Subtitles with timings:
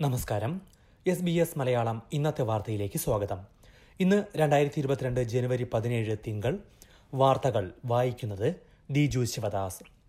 [0.00, 0.60] നമസ്കാരം.
[1.06, 3.38] S B S Malayalam ഇന്നത്തെ വാർത്തയിലേക്ക് സ്വാഗതം.
[4.00, 6.58] ഇന്ന് രണ്ടായിരത്തി ഇരുപത്തിരണ്ട് ജനുവരി പതിനേഴ് തിങ്കൾ
[7.14, 10.03] വാർത്തകൾ വായിക്കുന്നത് ദിജു ശിവദാസ്.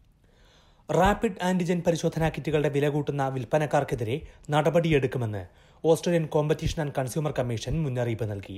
[0.89, 4.15] റാപ്പിഡ് ആന്റിജൻ പരിശോധനാ കിറ്റുകളുടെ വില കൂട്ടുന്ന വിൽപ്പനക്കാർക്കെതിരെ
[4.49, 5.41] നടപടിയെടുക്കുമെന്ന്
[5.83, 8.57] Australian competition and consumer commission മുന്നറിയിപ്പ് നൽകി.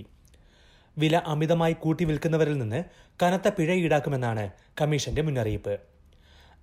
[0.98, 2.84] വില അമിതമായി കൂട്ടി വിൽക്കുന്നവരിൽ നിന്ന്
[3.24, 4.50] കനത്ത പിഴ ഈടാക്കുമെന്നാണ്
[4.82, 5.76] കമ്മീഷന്റെ മുന്നറിയിപ്പ്.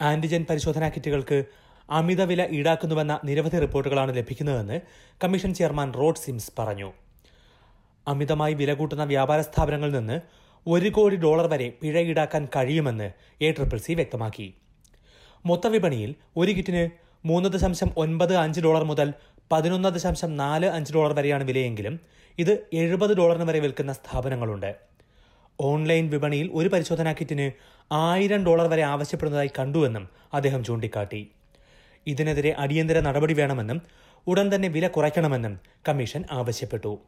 [0.00, 1.38] ആന്റിജൻ പരിശോധനാ കിറ്റുകൾക്ക്
[1.88, 4.80] അമിത വില ഈടാക്കുന്നുവെന്ന നിരവധി റിപ്പോർട്ടുകളാണ് ലഭിക്കുന്നതെന്ന്
[5.24, 6.90] കമ്മീഷൻ ചെയർമാൻ റോഡ് സിംസ് പറഞ്ഞു.
[8.06, 10.18] അമിതമായി വില കൂട്ടുന്ന വ്യാപാര സ്ഥാപനങ്ങളിൽ നിന്ന്
[10.66, 13.08] ഒരു കോടി ഡോളർ വരെ പിഴ ഈടാക്കാൻ കഴിയുമെന്ന്
[13.40, 14.48] എ ട്രിപ്പിൾ സി വ്യക്തമാക്കി.
[15.44, 16.90] മൊത്തവിപണിയിൽ ഒരു കിറ്റിന്
[17.26, 19.12] മൂന്ന് ദശാംശം ഒൻപത് അഞ്ച് ഡോളർ മുതൽ
[19.52, 22.00] പതിനൊന്ന് ദശാംശം നാല് അഞ്ച് ഡോളർ വരെയാണ് വിലയെങ്കിലും
[22.38, 24.74] ഇത് എഴുപത് ഡോളറിന് വരെ വിൽക്കുന്ന സ്ഥാപനങ്ങളുണ്ട്.
[25.60, 27.52] ഓൺലൈൻ വിപണിയിൽ ഒരു പരിശോധനാ കിറ്റിന്
[27.92, 31.30] ആയിരം ഡോളർ വരെ ആവശ്യപ്പെടുന്നതായി കണ്ടുവെന്നും അദ്ദേഹം ചൂണ്ടിക്കാട്ടി.
[32.06, 33.82] ഇതിനെതിരെ അടിയന്തര നടപടി വേണമെന്നും
[34.26, 36.98] ഉടൻ തന്നെ വില കുറയ്ക്കണമെന്നും കമ്മീഷൻ ആവശ്യപ്പെട്ടു.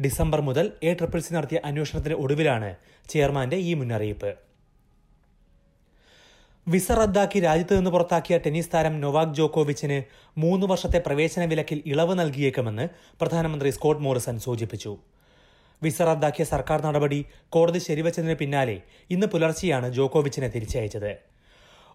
[0.00, 2.74] ഡിസംബർ മുതൽ എ ട്രിപ്പിൾ സി നടത്തിയ അന്വേഷണത്തിന് ഒടുവിലാണ്
[3.10, 4.45] ചെയർമാന്റെ ഈ മുന്നറിയിപ്പ്.
[6.68, 9.98] വിസ റദ്ദാക്കി രാജ്യത്ത് നിന്ന് പുറത്താക്കിയ ടെന്നീസ് താരം നൊവാക് ജോക്കോവിച്ചിന്
[10.38, 12.88] മൂന്ന് വർഷത്തെ പ്രവേശന വിലക്കിൽ ഇളവ് നൽകിയേക്കുമെന്ന്
[13.20, 14.92] പ്രധാനമന്ത്രി സ്കോട്ട് മോറിസൺ സൂചിപ്പിച്ചു.
[15.82, 18.76] വിസ റദ്ദാക്കിയ സർക്കാർ നടപടി കോടതി ശരിവച്ചതിന് പിന്നാലെ
[19.10, 21.12] ഇന്ന് പുലർച്ചെയാണ് ജോക്കോവിച്ചിനെ തിരിച്ചയച്ചത്.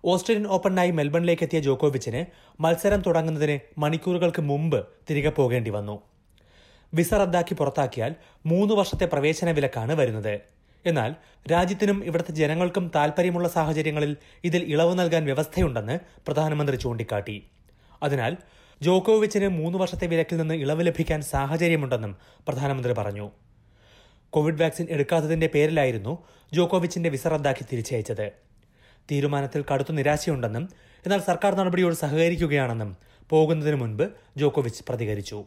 [0.05, 2.23] ഓസ്ട്രേലിയൻ ഓപ്പണിനായി മെൽബണിലേക്ക് എത്തിയ ജോക്കോവിച്ചിന്
[2.61, 5.97] മത്സരം തുടങ്ങുന്നതിന് മണിക്കൂറുകൾക്ക് മുമ്പ് തിരികെ പോകേണ്ടി വന്നു.
[6.93, 10.35] വിസ റദ്ദാക്കി പുറത്താക്കിയാൽ മൂന്ന് വർഷത്തെ പ്രവേശന വിലക്കാണ് വരുന്നത്.
[10.85, 11.15] എന്നാൽ
[11.51, 17.43] രാജ്യത്തിനും ഇവിടുത്തെ ജനങ്ങൾക്കും താൽപര്യമുള്ള സാഹചര്യങ്ങളിൽ ഇതിൽ ഇളവ് നൽകാൻ വ്യവസ്ഥയുണ്ടെന്ന് പ്രധാനമന്ത്രി ചൂണ്ടിക്കാട്ടി.
[18.03, 18.37] അതിനാൽ
[18.81, 22.15] ജോക്കോവിച്ചിന് മൂന്ന് വർഷത്തെ വിലക്കിൽ നിന്ന് ഇളവ് ലഭിക്കാൻ സാഹചര്യമുണ്ടെന്നും
[22.47, 23.31] പ്രധാനമന്ത്രി പറഞ്ഞു.
[24.29, 28.31] കോവിഡ് വാക്സിൻ എടുക്കാത്തതിന്റെ പേരിലായിരുന്നു ജോക്കോവിച്ചിന്റെ വിസ റദ്ദാക്കി തിരിച്ചയച്ചത്.
[29.11, 30.69] തീരുമാനത്തിൽ കടുത്ത നിരാശയുണ്ടെന്നും
[31.05, 32.97] എന്നാൽ സർക്കാർ നടപടിയോട് സഹകരിക്കുകയാണെന്നും
[33.29, 35.45] പോകുന്നതിന് മുൻപ് ജോക്കോവിച്ച് പ്രതികരിച്ചു.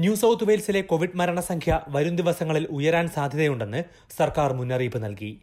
[0.00, 3.84] ന്യൂ സൗത്ത് വെയിൽസിലെ കോവിഡ് മരണസംഖ്യ വരും ദിവസങ്ങളിൽ ഉയരാൻ സാധ്യതയുണ്ടെന്ന്
[4.18, 5.40] സർക്കാർ മുന്നറിയിപ്പ് നൽകി.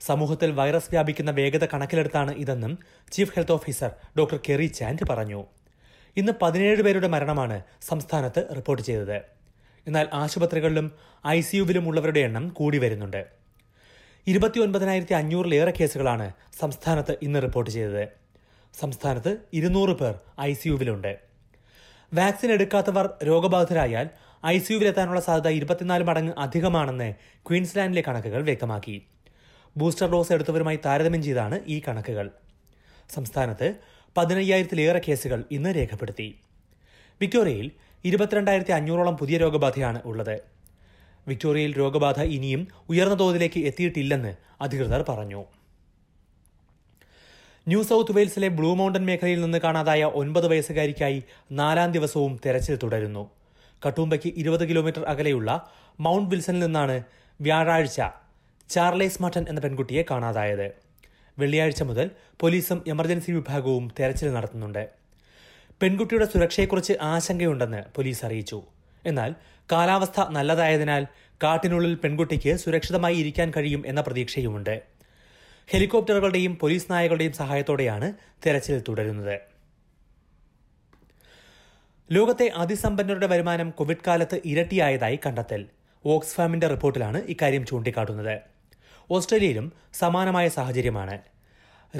[0.00, 2.78] സമൂഹത്തിൽ വൈറസ് വ്യാപിക്കുന്ന വേഗത കണക്കിലെടുത്താണ് ഇതെന്നും
[3.12, 5.44] chief health officer doctor Kerry Chant പറഞ്ഞു.
[6.16, 9.18] ഇന്ന് പതിനേഴ് പേരുടെ മരണമാണ് സംസ്ഥാനത്ത് റിപ്പോർട്ട് ചെയ്തത്.
[9.86, 10.92] എന്നാൽ ആശുപത്രികളിലും
[11.26, 13.26] ഐ സിയുവിലും ഉള്ളവരുടെ എണ്ണം കൂടി വരുന്നുണ്ട്.
[14.26, 18.08] ഇരുപത്തിയൊൻപതിനായിരത്തി അഞ്ഞൂറിലേറെ കേസുകളാണ് സംസ്ഥാനത്ത് ഇന്ന് റിപ്പോർട്ട് ചെയ്തത്.
[18.80, 21.31] സംസ്ഥാനത്ത് ഇരുന്നൂറ് പേർ ഐ സിയുവിലുണ്ട്
[22.14, 24.08] വാക്സിൻ എടുക്കാത്തവർ രോഗബാധിതരായാൽ
[24.46, 27.14] ഐ സിയുവിലെത്താനുള്ള സാധ്യത ഇരുപത്തിനാല് മടങ്ങ് അധികമാണെന്ന്
[27.48, 29.06] ക്വീൻസ്ലാൻഡിലെ കണക്കുകൾ വ്യക്തമാക്കി.
[29.76, 32.30] ബൂസ്റ്റർ ഡോസ് എടുത്തവരുമായി താരതമ്യം ചെയ്താണ് ഈ കണക്കുകൾ.
[33.14, 33.74] സംസ്ഥാനത്ത്
[34.16, 36.40] പതിനയ്യായിരത്തിലേറെ കേസുകൾ ഇന്ന് രേഖപ്പെടുത്തി.
[37.20, 37.70] വിക്ടോറിയയിൽ
[38.04, 40.36] ഇരുപത്തിരണ്ടായിരത്തി അഞ്ഞൂറോളം പുതിയ രോഗബാധയാണ് ഉള്ളത്.
[41.28, 45.44] വിക്ടോറിയയിൽ രോഗബാധ ഇനിയും ഉയർന്ന തോതിലേക്ക് എത്തിയിട്ടില്ലെന്ന് അധികൃതർ പറഞ്ഞു.
[47.68, 53.30] ന്യൂ സൗത്ത് വെയിൽസിലെ ബ്ലൂ മൗണ്ടൻ മേഖലയിൽ നിന്ന് കാണാതായ ഒൻപത് വയസ്സുകാരിക്കായി നാലാം ദിവസവും തെരച്ചിൽ തുടരുന്നു.
[53.86, 57.02] കട്ടൂമ്പയ്ക്ക് ഇരുപത് കിലോമീറ്റർ അകലെയുള്ള മൗണ്ട് വിൽസണിൽ നിന്നാണ്
[57.40, 58.00] വ്യാഴാഴ്ച
[58.70, 60.66] ചാർലൈസ് മട്ടൻ എന്ന പെൺകുട്ടിയെ കാണാതായത്.
[61.38, 64.88] വെള്ളിയാഴ്ച മുതൽ പോലീസും എമർജൻസി വിഭാഗവും തെരച്ചിൽ നടത്തുന്നുണ്ട്.
[65.82, 68.62] പെൺകുട്ടിയുടെ സുരക്ഷയെക്കുറിച്ച് ആശങ്കയുണ്ടെന്ന് പോലീസ് അറിയിച്ചു.
[69.06, 69.34] എന്നാൽ
[69.72, 71.06] കാലാവസ്ഥ നല്ലതായതിനാൽ
[71.42, 74.74] കാട്ടിനുള്ളിൽ പെൺകുട്ടിക്ക് സുരക്ഷിതമായി ഇരിക്കാൻ കഴിയും എന്ന പ്രതീക്ഷയുമുണ്ട്.
[75.68, 78.12] ഹെലികോപ്റ്ററുകളുടെയും പോലീസ് നായകളുടെയും സഹായത്തോടെയാണ്
[78.46, 79.40] തെരച്ചിൽ തുടരുന്നത്.
[82.12, 85.66] ലോകത്തെ അതിസമ്പന്നരുടെ വരുമാനം കോവിഡ് കാലത്ത് ഇരട്ടിയായതായി കണ്ടെത്തൽ.
[86.06, 88.38] ഓക്സ്ഫാമിന്റെ റിപ്പോർട്ടിലാണ് ഇക്കാര്യം ചൂണ്ടിക്കാട്ടുന്നത്.
[89.10, 91.18] ഓസ്ട്രേലിയയിലും സമാനമായ സാഹചര്യമാണ്.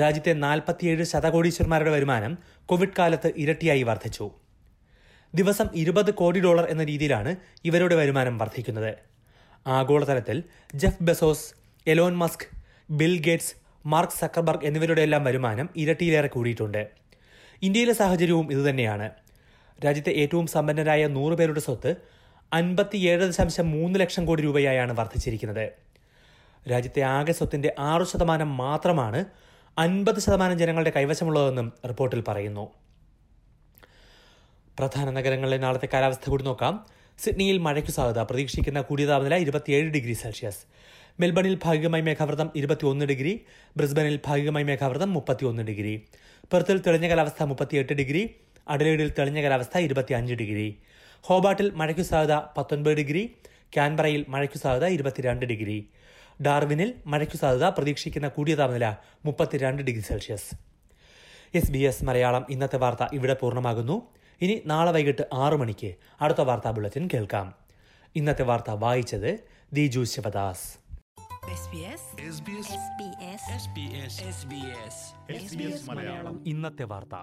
[0.01, 4.31] രാജ്യത്തെ നാൽപ്പത്തിയേഴ് ശതകോടീശ്വരന്മാരുടെ വരുമാനം കോവിഡ് കാലത്ത് ഇരട്ടിയായി വർദ്ധിച്ചു.
[5.35, 8.95] ദിവസം ഇരുപത് കോടി ഡോളർ എന്ന രീതിയിലാണ് ഇവരുടെ വരുമാനം വർദ്ധിക്കുന്നത്.
[9.67, 10.43] ആഗോളതലത്തിൽ
[10.75, 11.55] Jeff Bezos
[11.87, 12.62] Elon Musk
[12.93, 13.55] Bill Gates
[13.87, 16.89] Mark Zuckerberg എന്നിവരുടെ എല്ലാം വരുമാനം ഇരട്ടിയിലേറെ കൂടിയിട്ടുണ്ട്.
[17.63, 19.11] ഇന്ത്യയിലെ സാഹചര്യവും ഇതുതന്നെയാണ്.
[19.85, 21.95] രാജ്യത്തെ ഏറ്റവും സമ്പന്നരായ നൂറ് പേരുടെ സ്വത്ത്
[22.53, 25.73] അൻപത്തിയേഴ് ദശാംശം മൂന്ന് ലക്ഷം കോടി രൂപയായാണ് വർദ്ധിച്ചിരിക്കുന്നത്.
[26.71, 29.25] രാജ്യത്തെ ആകെ സ്വത്തിന്റെ ആറു ശതമാനം മാത്രമാണ്
[29.79, 32.71] അൻപത് ശതമാനം ജനങ്ങളുടെ കൈവശമുള്ളതെന്നും റിപ്പോർട്ടിൽ പറയുന്നു.
[34.79, 36.87] പ്രധാന നഗരങ്ങളിലെ നാളത്തെ കാലാവസ്ഥ കൂടി നോക്കാം.
[37.19, 40.59] സിഡ്നിയിൽ മഴയ്ക്കു സാധ്യത പ്രതീക്ഷിക്കുന്ന കൂടിയ താപനില ഇരുപത്തിയേഴ് ഡിഗ്രി സെൽഷ്യസ്.
[41.21, 43.41] മെൽബണിൽ ഭാഗികമായി മേഘാവൃതം ഇരുപത്തിയൊന്ന് ഡിഗ്രി
[43.77, 46.07] ബ്രിസ്ബനിൽ ഭാഗികമായി മേഘാവൃതം മുപ്പത്തിയൊന്ന് ഡിഗ്രി
[46.53, 48.35] പെർത്തിൽ തെളിഞ്ഞ കാലാവസ്ഥ മുപ്പത്തിയെട്ട് ഡിഗ്രി
[48.69, 50.79] അഡലേഡിൽ തെളിഞ്ഞ കാലാവസ്ഥ ഇരുപത്തിയഞ്ച് ഡിഗ്രി.
[51.23, 53.35] ഹോബാട്ടിൽ മഴയ്ക്കു സാധ്യത പത്തൊൻപത് ഡിഗ്രി
[53.75, 55.89] ക്യാൻബറയിൽ മഴയ്ക്കു സാധ്യത ഇരുപത്തിരണ്ട് ഡിഗ്രി.
[56.47, 60.55] ഡാർവിനിൽ മഴയ്ക്കു സാധ്യത പ്രതീക്ഷിക്കുന്ന കൂടിയ താപനില മുപ്പത്തിരണ്ട് degree Celsius.
[61.55, 64.03] S B S Malayalam ഇന്നത്തെ വാർത്ത ഇവിടെ പൂർണമാകുന്നു.
[64.41, 67.55] ഇനി നാളെ വൈകിട്ട് ആറു മണിക്ക് അടുത്ത വാർത്താ ബുള്ളറ്റിൻ കേൾക്കാം.
[68.17, 69.39] ഇന്നത്തെ വാർത്ത വായിച്ചത്
[69.73, 70.82] ദിജു ശിവദാസ്.
[76.47, 77.15] ഇന്നത്തെ വാർത്ത.